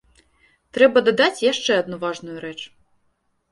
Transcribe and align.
Трэба 0.77 1.03
дадаць 1.09 1.45
яшчэ 1.51 1.71
адну 1.83 2.01
важную 2.07 2.37
рэч. 2.49 2.59